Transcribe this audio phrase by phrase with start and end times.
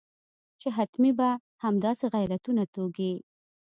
[0.59, 1.29] چې حتمي به
[1.63, 3.13] همداسې غیرتونه توږي.